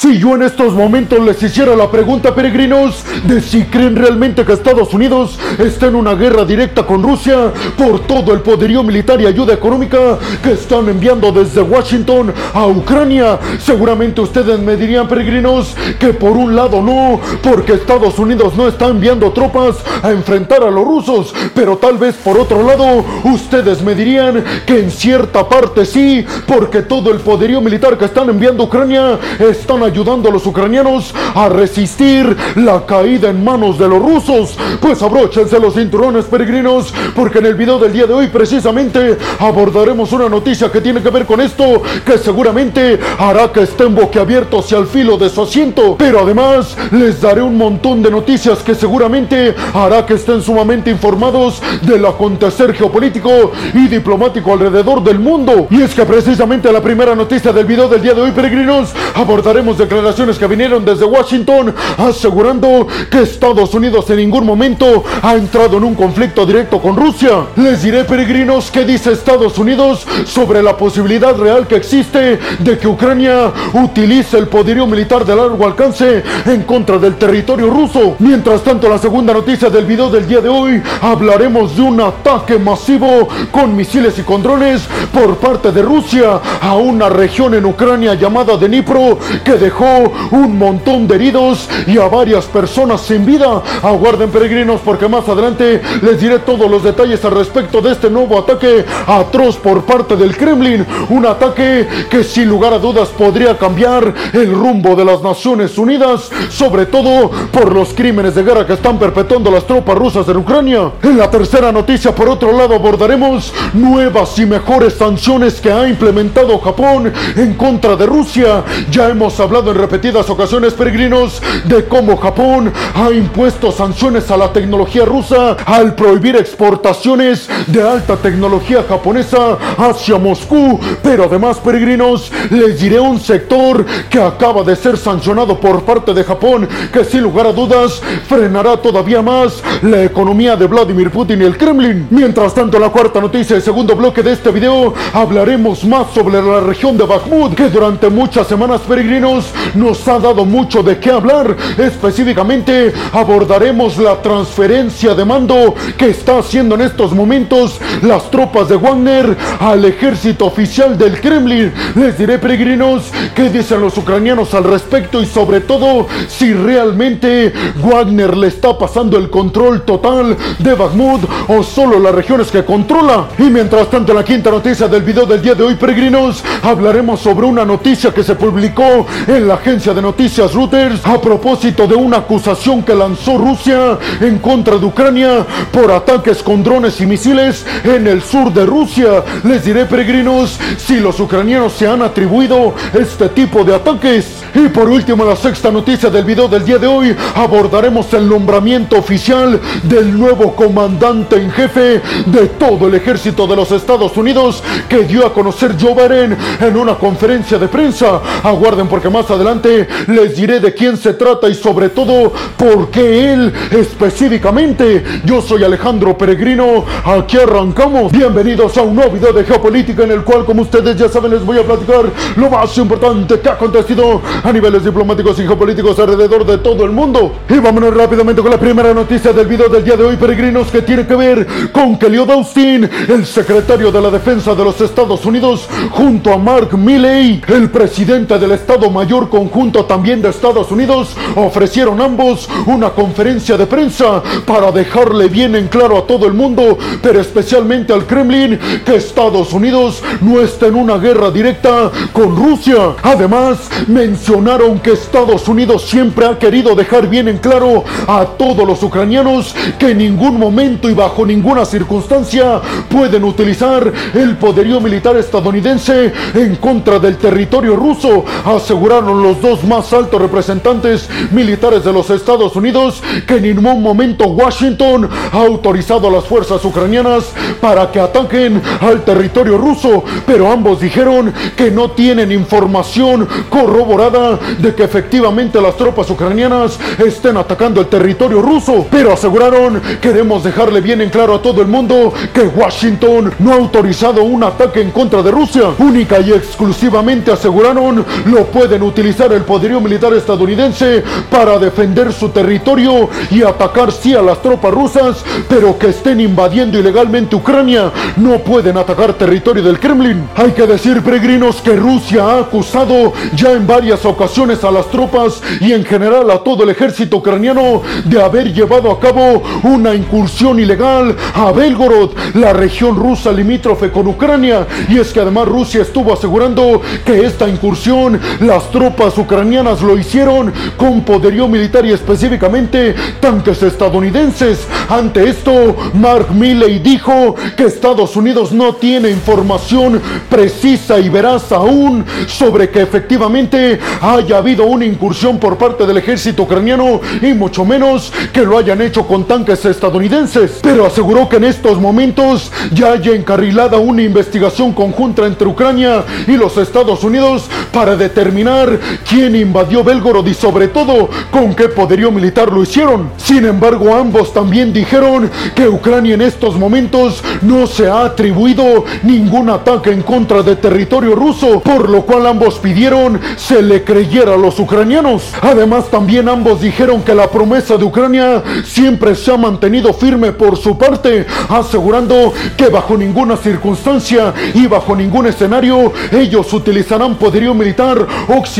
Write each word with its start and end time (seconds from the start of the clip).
Si 0.00 0.16
yo 0.16 0.36
en 0.36 0.42
estos 0.42 0.74
momentos 0.74 1.18
les 1.18 1.42
hiciera 1.42 1.74
la 1.74 1.90
pregunta, 1.90 2.32
peregrinos, 2.32 3.04
de 3.24 3.40
si 3.40 3.64
creen 3.64 3.96
realmente 3.96 4.44
que 4.44 4.52
Estados 4.52 4.94
Unidos 4.94 5.36
está 5.58 5.86
en 5.86 5.96
una 5.96 6.14
guerra 6.14 6.44
directa 6.44 6.86
con 6.86 7.02
Rusia 7.02 7.52
por 7.76 8.06
todo 8.06 8.32
el 8.32 8.38
poderío 8.38 8.84
militar 8.84 9.20
y 9.20 9.26
ayuda 9.26 9.54
económica 9.54 10.16
que 10.40 10.52
están 10.52 10.88
enviando 10.88 11.32
desde 11.32 11.62
Washington 11.62 12.32
a 12.54 12.68
Ucrania, 12.68 13.40
seguramente 13.58 14.20
ustedes 14.20 14.60
me 14.60 14.76
dirían, 14.76 15.08
peregrinos, 15.08 15.74
que 15.98 16.12
por 16.12 16.36
un 16.36 16.54
lado 16.54 16.80
no, 16.80 17.20
porque 17.42 17.72
Estados 17.72 18.20
Unidos 18.20 18.54
no 18.54 18.68
está 18.68 18.86
enviando 18.86 19.32
tropas 19.32 19.78
a 20.04 20.12
enfrentar 20.12 20.62
a 20.62 20.70
los 20.70 20.84
rusos, 20.84 21.34
pero 21.56 21.76
tal 21.76 21.98
vez 21.98 22.14
por 22.14 22.38
otro 22.38 22.62
lado, 22.62 23.04
ustedes 23.24 23.82
me 23.82 23.96
dirían 23.96 24.44
que 24.64 24.78
en 24.78 24.92
cierta 24.92 25.48
parte 25.48 25.84
sí, 25.84 26.24
porque 26.46 26.82
todo 26.82 27.10
el 27.10 27.18
poderío 27.18 27.60
militar 27.60 27.98
que 27.98 28.04
están 28.04 28.28
enviando 28.30 28.62
a 28.62 28.66
Ucrania 28.66 29.18
están 29.40 29.87
ayudando 29.88 30.28
a 30.28 30.32
los 30.32 30.46
ucranianos 30.46 31.14
a 31.34 31.48
resistir 31.48 32.36
la 32.56 32.84
caída 32.84 33.30
en 33.30 33.42
manos 33.42 33.78
de 33.78 33.88
los 33.88 34.00
rusos. 34.00 34.56
Pues 34.80 35.02
abróchense 35.02 35.58
los 35.58 35.74
cinturones 35.74 36.26
peregrinos, 36.26 36.92
porque 37.14 37.38
en 37.38 37.46
el 37.46 37.54
video 37.54 37.78
del 37.78 37.92
día 37.92 38.06
de 38.06 38.12
hoy 38.12 38.26
precisamente 38.28 39.16
abordaremos 39.38 40.12
una 40.12 40.28
noticia 40.28 40.70
que 40.70 40.80
tiene 40.80 41.02
que 41.02 41.10
ver 41.10 41.24
con 41.24 41.40
esto, 41.40 41.82
que 42.04 42.18
seguramente 42.18 42.98
hará 43.18 43.50
que 43.50 43.62
estén 43.62 43.94
boquiabiertos 43.94 44.70
y 44.70 44.74
al 44.74 44.86
filo 44.86 45.16
de 45.16 45.30
su 45.30 45.42
asiento. 45.42 45.96
Pero 45.98 46.20
además 46.20 46.76
les 46.92 47.20
daré 47.20 47.40
un 47.40 47.56
montón 47.56 48.02
de 48.02 48.10
noticias 48.10 48.58
que 48.58 48.74
seguramente 48.74 49.54
hará 49.72 50.04
que 50.04 50.14
estén 50.14 50.42
sumamente 50.42 50.90
informados 50.90 51.62
del 51.82 52.04
acontecer 52.04 52.74
geopolítico 52.74 53.52
y 53.72 53.88
diplomático 53.88 54.52
alrededor 54.52 55.02
del 55.02 55.18
mundo. 55.18 55.66
Y 55.70 55.80
es 55.80 55.94
que 55.94 56.04
precisamente 56.04 56.70
la 56.72 56.82
primera 56.82 57.14
noticia 57.14 57.52
del 57.52 57.64
video 57.64 57.88
del 57.88 58.02
día 58.02 58.14
de 58.14 58.20
hoy, 58.20 58.32
peregrinos, 58.32 58.92
abordaremos 59.14 59.77
declaraciones 59.78 60.38
que 60.38 60.46
vinieron 60.46 60.84
desde 60.84 61.04
Washington 61.04 61.74
asegurando 61.96 62.86
que 63.10 63.22
Estados 63.22 63.72
Unidos 63.74 64.08
en 64.10 64.16
ningún 64.16 64.44
momento 64.44 65.04
ha 65.22 65.34
entrado 65.34 65.78
en 65.78 65.84
un 65.84 65.94
conflicto 65.94 66.44
directo 66.44 66.80
con 66.80 66.96
Rusia. 66.96 67.46
Les 67.56 67.82
diré, 67.82 68.04
peregrinos, 68.04 68.70
qué 68.70 68.84
dice 68.84 69.12
Estados 69.12 69.58
Unidos 69.58 70.06
sobre 70.26 70.62
la 70.62 70.76
posibilidad 70.76 71.36
real 71.36 71.66
que 71.66 71.76
existe 71.76 72.38
de 72.58 72.78
que 72.78 72.88
Ucrania 72.88 73.52
utilice 73.72 74.38
el 74.38 74.48
poderío 74.48 74.86
militar 74.86 75.24
de 75.24 75.36
largo 75.36 75.64
alcance 75.64 76.22
en 76.46 76.62
contra 76.62 76.98
del 76.98 77.16
territorio 77.16 77.70
ruso. 77.70 78.16
Mientras 78.18 78.62
tanto, 78.62 78.88
la 78.88 78.98
segunda 78.98 79.32
noticia 79.32 79.70
del 79.70 79.84
video 79.84 80.10
del 80.10 80.26
día 80.26 80.40
de 80.40 80.48
hoy 80.48 80.82
hablaremos 81.00 81.76
de 81.76 81.82
un 81.82 82.00
ataque 82.00 82.58
masivo 82.58 83.28
con 83.50 83.76
misiles 83.76 84.18
y 84.18 84.22
con 84.22 84.42
drones 84.42 84.82
por 85.12 85.36
parte 85.36 85.72
de 85.72 85.82
Rusia 85.82 86.40
a 86.60 86.74
una 86.74 87.08
región 87.08 87.54
en 87.54 87.64
Ucrania 87.64 88.14
llamada 88.14 88.56
Dnipro 88.56 89.18
que 89.44 89.52
dejó 89.68 90.10
un 90.30 90.58
montón 90.58 91.06
de 91.06 91.16
heridos 91.16 91.68
y 91.86 91.98
a 91.98 92.08
varias 92.08 92.46
personas 92.46 93.02
sin 93.02 93.26
vida. 93.26 93.62
Aguarden 93.82 94.30
peregrinos 94.30 94.80
porque 94.82 95.06
más 95.08 95.28
adelante 95.28 95.82
les 96.00 96.18
diré 96.18 96.38
todos 96.38 96.70
los 96.70 96.82
detalles 96.82 97.22
al 97.26 97.32
respecto 97.32 97.82
de 97.82 97.92
este 97.92 98.08
nuevo 98.08 98.38
ataque 98.38 98.86
atroz 99.06 99.56
por 99.58 99.84
parte 99.84 100.16
del 100.16 100.34
Kremlin. 100.34 100.86
Un 101.10 101.26
ataque 101.26 101.86
que 102.08 102.24
sin 102.24 102.48
lugar 102.48 102.72
a 102.72 102.78
dudas 102.78 103.10
podría 103.10 103.58
cambiar 103.58 104.14
el 104.32 104.54
rumbo 104.54 104.96
de 104.96 105.04
las 105.04 105.20
Naciones 105.22 105.76
Unidas, 105.76 106.30
sobre 106.48 106.86
todo 106.86 107.30
por 107.52 107.74
los 107.74 107.92
crímenes 107.92 108.34
de 108.34 108.44
guerra 108.44 108.66
que 108.66 108.72
están 108.72 108.98
perpetuando 108.98 109.50
las 109.50 109.66
tropas 109.66 109.98
rusas 109.98 110.26
en 110.28 110.38
Ucrania. 110.38 110.92
En 111.02 111.18
la 111.18 111.30
tercera 111.30 111.70
noticia, 111.70 112.14
por 112.14 112.30
otro 112.30 112.52
lado, 112.52 112.74
abordaremos 112.74 113.52
nuevas 113.74 114.38
y 114.38 114.46
mejores 114.46 114.94
sanciones 114.94 115.60
que 115.60 115.70
ha 115.70 115.86
implementado 115.86 116.58
Japón 116.58 117.12
en 117.36 117.52
contra 117.52 117.96
de 117.96 118.06
Rusia. 118.06 118.64
Ya 118.90 119.10
hemos 119.10 119.38
hablado 119.40 119.57
en 119.66 119.74
repetidas 119.74 120.30
ocasiones, 120.30 120.74
peregrinos, 120.74 121.42
de 121.64 121.84
cómo 121.86 122.16
Japón 122.16 122.72
ha 122.94 123.10
impuesto 123.10 123.72
sanciones 123.72 124.30
a 124.30 124.36
la 124.36 124.52
tecnología 124.52 125.04
rusa 125.04 125.56
al 125.66 125.94
prohibir 125.94 126.36
exportaciones 126.36 127.48
de 127.66 127.82
alta 127.82 128.16
tecnología 128.16 128.84
japonesa 128.88 129.58
hacia 129.76 130.16
Moscú. 130.16 130.78
Pero 131.02 131.24
además, 131.24 131.58
peregrinos, 131.58 132.30
les 132.50 132.80
diré 132.80 133.00
un 133.00 133.18
sector 133.20 133.84
que 134.08 134.20
acaba 134.20 134.62
de 134.62 134.76
ser 134.76 134.96
sancionado 134.96 135.58
por 135.58 135.82
parte 135.82 136.14
de 136.14 136.22
Japón, 136.22 136.68
que 136.92 137.04
sin 137.04 137.22
lugar 137.22 137.46
a 137.46 137.52
dudas 137.52 138.00
frenará 138.28 138.76
todavía 138.76 139.22
más 139.22 139.62
la 139.82 140.04
economía 140.04 140.54
de 140.54 140.66
Vladimir 140.66 141.10
Putin 141.10 141.42
y 141.42 141.44
el 141.44 141.58
Kremlin. 141.58 142.06
Mientras 142.10 142.54
tanto, 142.54 142.76
en 142.76 142.84
la 142.84 142.90
cuarta 142.90 143.20
noticia 143.20 143.56
y 143.56 143.60
segundo 143.60 143.96
bloque 143.96 144.22
de 144.22 144.32
este 144.32 144.52
video, 144.52 144.94
hablaremos 145.12 145.84
más 145.84 146.12
sobre 146.14 146.40
la 146.40 146.60
región 146.60 146.96
de 146.96 147.04
Bakhmut, 147.04 147.54
que 147.54 147.68
durante 147.68 148.08
muchas 148.08 148.46
semanas, 148.46 148.80
peregrinos, 148.82 149.47
nos 149.74 150.06
ha 150.08 150.18
dado 150.18 150.44
mucho 150.44 150.82
de 150.82 150.98
qué 150.98 151.10
hablar. 151.10 151.56
Específicamente 151.76 152.92
abordaremos 153.12 153.98
la 153.98 154.20
transferencia 154.20 155.14
de 155.14 155.24
mando 155.24 155.74
que 155.96 156.10
está 156.10 156.38
haciendo 156.38 156.74
en 156.74 156.82
estos 156.82 157.12
momentos 157.12 157.80
las 158.02 158.30
tropas 158.30 158.68
de 158.68 158.76
Wagner 158.76 159.36
al 159.60 159.84
ejército 159.84 160.46
oficial 160.46 160.96
del 160.96 161.20
Kremlin. 161.20 161.72
Les 161.94 162.18
diré, 162.18 162.38
peregrinos, 162.38 163.10
qué 163.34 163.50
dicen 163.50 163.80
los 163.80 163.96
ucranianos 163.98 164.54
al 164.54 164.64
respecto 164.64 165.20
y 165.22 165.26
sobre 165.26 165.60
todo 165.60 166.06
si 166.28 166.52
realmente 166.52 167.52
Wagner 167.82 168.36
le 168.36 168.48
está 168.48 168.76
pasando 168.78 169.16
el 169.16 169.30
control 169.30 169.82
total 169.82 170.36
de 170.58 170.74
Bakhmut 170.74 171.22
o 171.48 171.62
solo 171.62 171.98
las 171.98 172.14
regiones 172.14 172.50
que 172.50 172.64
controla. 172.64 173.28
Y 173.38 173.44
mientras 173.44 173.88
tanto, 173.90 174.12
la 174.12 174.24
quinta 174.24 174.50
noticia 174.50 174.88
del 174.88 175.02
video 175.02 175.26
del 175.26 175.42
día 175.42 175.54
de 175.54 175.62
hoy, 175.62 175.74
peregrinos, 175.74 176.42
hablaremos 176.62 177.20
sobre 177.20 177.46
una 177.46 177.64
noticia 177.64 178.12
que 178.12 178.22
se 178.22 178.34
publicó 178.34 179.06
en 179.26 179.37
la 179.46 179.54
agencia 179.54 179.94
de 179.94 180.02
noticias 180.02 180.52
Reuters 180.54 181.06
a 181.06 181.20
propósito 181.20 181.86
de 181.86 181.94
una 181.94 182.18
acusación 182.18 182.82
que 182.82 182.94
lanzó 182.94 183.38
Rusia 183.38 183.98
en 184.20 184.38
contra 184.38 184.78
de 184.78 184.86
Ucrania 184.86 185.46
por 185.70 185.92
ataques 185.92 186.42
con 186.42 186.62
drones 186.64 187.00
y 187.00 187.06
misiles 187.06 187.64
en 187.84 188.06
el 188.06 188.22
sur 188.22 188.52
de 188.52 188.66
Rusia. 188.66 189.22
Les 189.44 189.64
diré, 189.64 189.86
peregrinos, 189.86 190.58
si 190.78 190.98
los 190.98 191.20
ucranianos 191.20 191.74
se 191.74 191.86
han 191.86 192.02
atribuido 192.02 192.74
este 192.92 193.28
tipo 193.28 193.64
de 193.64 193.74
ataques. 193.74 194.42
Y 194.54 194.68
por 194.68 194.88
último, 194.88 195.24
la 195.24 195.36
sexta 195.36 195.70
noticia 195.70 196.10
del 196.10 196.24
video 196.24 196.48
del 196.48 196.64
día 196.64 196.78
de 196.78 196.86
hoy, 196.86 197.14
abordaremos 197.34 198.12
el 198.14 198.28
nombramiento 198.28 198.96
oficial 198.96 199.60
del 199.84 200.18
nuevo 200.18 200.56
comandante 200.56 201.36
en 201.36 201.50
jefe 201.50 202.00
de 202.26 202.46
todo 202.58 202.88
el 202.88 202.94
ejército 202.94 203.46
de 203.46 203.56
los 203.56 203.70
Estados 203.70 204.16
Unidos 204.16 204.62
que 204.88 205.04
dio 205.04 205.26
a 205.26 205.32
conocer 205.32 205.76
Joe 205.78 205.94
Biden 205.94 206.36
en 206.60 206.76
una 206.76 206.96
conferencia 206.96 207.58
de 207.58 207.68
prensa. 207.68 208.20
Aguarden 208.42 208.88
porque 208.88 209.10
más 209.10 209.27
adelante 209.30 209.86
les 210.06 210.36
diré 210.36 210.60
de 210.60 210.74
quién 210.74 210.96
se 210.96 211.14
trata 211.14 211.48
y 211.48 211.54
sobre 211.54 211.88
todo 211.88 212.32
por 212.56 212.90
qué 212.90 213.32
él 213.32 213.52
específicamente. 213.70 215.04
Yo 215.24 215.40
soy 215.40 215.64
Alejandro 215.64 216.16
Peregrino, 216.16 216.84
aquí 217.04 217.36
arrancamos. 217.36 218.12
Bienvenidos 218.12 218.76
a 218.76 218.82
un 218.82 218.96
nuevo 218.96 219.12
video 219.12 219.32
de 219.32 219.44
geopolítica 219.44 220.04
en 220.04 220.12
el 220.12 220.22
cual, 220.22 220.44
como 220.44 220.62
ustedes 220.62 220.96
ya 220.96 221.08
saben, 221.08 221.32
les 221.32 221.44
voy 221.44 221.58
a 221.58 221.62
platicar 221.62 222.04
lo 222.36 222.50
más 222.50 222.76
importante 222.78 223.40
que 223.40 223.48
ha 223.48 223.52
acontecido 223.52 224.20
a 224.42 224.52
niveles 224.52 224.84
diplomáticos 224.84 225.38
y 225.38 225.42
geopolíticos 225.42 225.98
alrededor 225.98 226.44
de 226.46 226.58
todo 226.58 226.84
el 226.84 226.90
mundo. 226.90 227.36
Y 227.48 227.58
vámonos 227.58 227.94
rápidamente 227.94 228.42
con 228.42 228.50
la 228.50 228.58
primera 228.58 228.94
noticia 228.94 229.32
del 229.32 229.46
video 229.46 229.68
del 229.68 229.84
día 229.84 229.96
de 229.96 230.04
hoy, 230.04 230.16
peregrinos, 230.16 230.68
que 230.68 230.82
tiene 230.82 231.06
que 231.06 231.14
ver 231.14 231.46
con 231.72 231.98
que 231.98 232.08
Lloyd 232.08 232.30
Austin, 232.30 232.88
el 233.08 233.26
secretario 233.26 233.90
de 233.90 234.00
la 234.00 234.10
Defensa 234.10 234.54
de 234.54 234.64
los 234.64 234.80
Estados 234.80 235.24
Unidos, 235.24 235.68
junto 235.90 236.32
a 236.32 236.38
Mark 236.38 236.76
Milley, 236.76 237.42
el 237.48 237.70
presidente 237.70 238.38
del 238.38 238.52
Estado 238.52 238.90
Mayor 238.90 239.17
Conjunto 239.26 239.84
también 239.84 240.22
de 240.22 240.28
Estados 240.28 240.70
Unidos, 240.70 241.16
ofrecieron 241.34 242.00
ambos 242.00 242.48
una 242.66 242.90
conferencia 242.90 243.56
de 243.56 243.66
prensa 243.66 244.22
para 244.46 244.70
dejarle 244.70 245.28
bien 245.28 245.56
en 245.56 245.66
claro 245.66 245.98
a 245.98 246.06
todo 246.06 246.26
el 246.26 246.34
mundo, 246.34 246.78
pero 247.02 247.20
especialmente 247.20 247.92
al 247.92 248.06
Kremlin, 248.06 248.58
que 248.84 248.94
Estados 248.94 249.52
Unidos 249.52 250.02
no 250.20 250.40
está 250.40 250.66
en 250.66 250.76
una 250.76 250.98
guerra 250.98 251.30
directa 251.30 251.90
con 252.12 252.36
Rusia. 252.36 252.94
Además, 253.02 253.68
mencionaron 253.88 254.78
que 254.78 254.92
Estados 254.92 255.48
Unidos 255.48 255.82
siempre 255.82 256.26
ha 256.26 256.38
querido 256.38 256.74
dejar 256.74 257.08
bien 257.08 257.28
en 257.28 257.38
claro 257.38 257.84
a 258.06 258.24
todos 258.24 258.66
los 258.66 258.82
ucranianos 258.82 259.54
que 259.78 259.90
en 259.90 259.98
ningún 259.98 260.38
momento 260.38 260.88
y 260.88 260.94
bajo 260.94 261.26
ninguna 261.26 261.64
circunstancia 261.64 262.60
pueden 262.88 263.24
utilizar 263.24 263.92
el 264.14 264.36
poderío 264.36 264.80
militar 264.80 265.16
estadounidense 265.16 266.12
en 266.34 266.56
contra 266.56 266.98
del 266.98 267.16
territorio 267.16 267.76
ruso, 267.76 268.24
aseguraron 268.44 268.97
los 269.06 269.40
dos 269.40 269.64
más 269.64 269.92
altos 269.92 270.20
representantes 270.20 271.08
militares 271.30 271.84
de 271.84 271.92
los 271.92 272.10
Estados 272.10 272.54
Unidos 272.56 273.02
que 273.26 273.36
en 273.36 273.42
ningún 273.42 273.82
momento 273.82 274.26
Washington 274.26 275.08
ha 275.32 275.38
autorizado 275.38 276.08
a 276.08 276.10
las 276.10 276.24
fuerzas 276.24 276.64
ucranianas 276.64 277.32
para 277.60 277.90
que 277.90 278.00
ataquen 278.00 278.60
al 278.80 279.04
territorio 279.04 279.58
ruso, 279.58 280.04
pero 280.26 280.50
ambos 280.50 280.80
dijeron 280.80 281.32
que 281.56 281.70
no 281.70 281.90
tienen 281.90 282.32
información 282.32 283.28
corroborada 283.48 284.38
de 284.58 284.74
que 284.74 284.84
efectivamente 284.84 285.60
las 285.60 285.76
tropas 285.76 286.10
ucranianas 286.10 286.78
estén 286.98 287.36
atacando 287.36 287.80
el 287.80 287.88
territorio 287.88 288.42
ruso, 288.42 288.86
pero 288.90 289.12
aseguraron, 289.12 289.80
queremos 290.00 290.44
dejarle 290.44 290.80
bien 290.80 291.00
en 291.00 291.10
claro 291.10 291.34
a 291.34 291.42
todo 291.42 291.62
el 291.62 291.68
mundo 291.68 292.12
que 292.32 292.42
Washington 292.42 293.32
no 293.38 293.52
ha 293.52 293.56
autorizado 293.56 294.22
un 294.22 294.42
ataque 294.44 294.80
en 294.80 294.90
contra 294.90 295.22
de 295.22 295.30
Rusia, 295.30 295.64
única 295.78 296.20
y 296.20 296.32
exclusivamente 296.32 297.32
aseguraron 297.32 298.04
lo 298.26 298.46
pueden 298.46 298.82
utilizar 298.88 299.32
el 299.32 299.42
poderío 299.42 299.80
militar 299.80 300.12
estadounidense 300.14 301.04
para 301.30 301.58
defender 301.58 302.12
su 302.12 302.30
territorio 302.30 303.08
y 303.30 303.42
atacar 303.42 303.92
sí 303.92 304.14
a 304.14 304.22
las 304.22 304.42
tropas 304.42 304.72
rusas, 304.72 305.24
pero 305.48 305.78
que 305.78 305.88
estén 305.88 306.20
invadiendo 306.20 306.78
ilegalmente 306.78 307.36
Ucrania, 307.36 307.92
no 308.16 308.38
pueden 308.38 308.76
atacar 308.76 309.14
territorio 309.14 309.62
del 309.62 309.78
Kremlin. 309.78 310.28
Hay 310.36 310.52
que 310.52 310.66
decir, 310.66 311.02
peregrinos, 311.02 311.60
que 311.60 311.76
Rusia 311.76 312.24
ha 312.24 312.40
acusado 312.40 313.12
ya 313.34 313.52
en 313.52 313.66
varias 313.66 314.04
ocasiones 314.04 314.64
a 314.64 314.70
las 314.70 314.88
tropas 314.90 315.42
y 315.60 315.72
en 315.72 315.84
general 315.84 316.30
a 316.30 316.38
todo 316.38 316.64
el 316.64 316.70
ejército 316.70 317.18
ucraniano 317.18 317.82
de 318.04 318.22
haber 318.22 318.52
llevado 318.52 318.90
a 318.90 318.98
cabo 318.98 319.42
una 319.62 319.94
incursión 319.94 320.58
ilegal 320.58 321.14
a 321.34 321.52
Belgorod, 321.52 322.10
la 322.34 322.52
región 322.52 322.96
rusa 322.96 323.32
limítrofe 323.32 323.90
con 323.90 324.06
Ucrania. 324.06 324.66
Y 324.88 324.98
es 324.98 325.12
que 325.12 325.20
además 325.20 325.48
Rusia 325.48 325.82
estuvo 325.82 326.12
asegurando 326.12 326.80
que 327.04 327.26
esta 327.26 327.48
incursión 327.48 328.18
las 328.40 328.70
tropas 328.70 328.77
ucranianas 329.18 329.82
lo 329.82 329.98
hicieron 329.98 330.52
con 330.76 331.02
poderío 331.02 331.48
militar 331.48 331.84
y 331.84 331.92
específicamente 331.92 332.94
tanques 333.20 333.62
estadounidenses. 333.62 334.66
Ante 334.88 335.28
esto, 335.28 335.76
Mark 335.94 336.28
Milley 336.32 336.78
dijo 336.78 337.34
que 337.56 337.64
Estados 337.64 338.14
Unidos 338.16 338.52
no 338.52 338.74
tiene 338.74 339.10
información 339.10 340.00
precisa 340.30 340.98
y 340.98 341.08
veraz 341.08 341.50
aún 341.50 342.04
sobre 342.26 342.70
que 342.70 342.82
efectivamente 342.82 343.78
haya 344.00 344.38
habido 344.38 344.64
una 344.64 344.84
incursión 344.84 345.38
por 345.38 345.58
parte 345.58 345.84
del 345.86 345.98
ejército 345.98 346.44
ucraniano 346.44 347.00
y 347.20 347.34
mucho 347.34 347.64
menos 347.64 348.12
que 348.32 348.42
lo 348.42 348.58
hayan 348.58 348.80
hecho 348.80 349.06
con 349.06 349.24
tanques 349.24 349.64
estadounidenses. 349.64 350.60
Pero 350.62 350.86
aseguró 350.86 351.28
que 351.28 351.36
en 351.36 351.44
estos 351.44 351.80
momentos 351.80 352.52
ya 352.72 352.92
haya 352.92 353.12
encarrilada 353.12 353.78
una 353.78 354.02
investigación 354.02 354.72
conjunta 354.72 355.26
entre 355.26 355.48
Ucrania 355.48 356.04
y 356.26 356.36
los 356.36 356.56
Estados 356.56 357.02
Unidos 357.02 357.48
para 357.72 357.96
determinar 357.96 358.67
quién 359.08 359.36
invadió 359.36 359.84
Belgorod 359.84 360.26
y 360.26 360.34
sobre 360.34 360.68
todo 360.68 361.08
con 361.30 361.54
qué 361.54 361.68
poderío 361.68 362.10
militar 362.10 362.52
lo 362.52 362.62
hicieron. 362.62 363.10
Sin 363.16 363.44
embargo, 363.44 363.94
ambos 363.94 364.32
también 364.32 364.72
dijeron 364.72 365.30
que 365.54 365.68
Ucrania 365.68 366.14
en 366.14 366.22
estos 366.22 366.56
momentos 366.56 367.22
no 367.42 367.66
se 367.66 367.88
ha 367.88 368.04
atribuido 368.04 368.84
ningún 369.02 369.50
ataque 369.50 369.90
en 369.90 370.02
contra 370.02 370.42
de 370.42 370.56
territorio 370.56 371.14
ruso, 371.14 371.60
por 371.60 371.88
lo 371.88 372.02
cual 372.02 372.26
ambos 372.26 372.58
pidieron 372.58 373.20
se 373.36 373.62
le 373.62 373.84
creyera 373.84 374.34
a 374.34 374.36
los 374.36 374.58
ucranianos. 374.58 375.32
Además, 375.40 375.90
también 375.90 376.28
ambos 376.28 376.60
dijeron 376.60 377.02
que 377.02 377.14
la 377.14 377.28
promesa 377.28 377.76
de 377.76 377.84
Ucrania 377.84 378.42
siempre 378.64 379.14
se 379.14 379.32
ha 379.32 379.36
mantenido 379.36 379.92
firme 379.92 380.32
por 380.32 380.56
su 380.56 380.76
parte, 380.76 381.26
asegurando 381.48 382.32
que 382.56 382.68
bajo 382.68 382.96
ninguna 382.96 383.36
circunstancia 383.36 384.34
y 384.54 384.66
bajo 384.66 384.94
ningún 384.94 385.26
escenario 385.26 385.92
ellos 386.12 386.52
utilizarán 386.52 387.16
poderío 387.16 387.54
militar 387.54 388.06
occidental 388.28 388.57